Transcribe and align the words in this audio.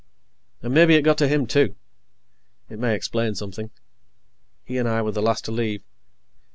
And 0.63 0.73
maybe 0.73 0.95
it 0.95 1.03
got 1.03 1.19
to 1.19 1.27
him, 1.27 1.45
too. 1.45 1.75
It 2.71 2.79
may 2.79 2.95
explain 2.95 3.35
something. 3.35 3.69
He 4.65 4.79
and 4.79 4.89
I 4.89 5.03
were 5.03 5.11
the 5.11 5.21
last 5.21 5.45
to 5.45 5.51
leave. 5.51 5.83